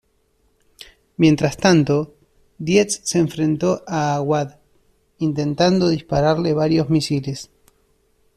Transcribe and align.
Mientras 1.17 1.57
tanto, 1.57 2.15
Dietz 2.57 3.01
se 3.03 3.19
enfrentó 3.19 3.83
a 3.85 4.15
Awad, 4.15 4.55
intentando 5.19 5.89
dispararle 5.89 6.53
varios 6.55 6.89
misiles. 6.89 7.51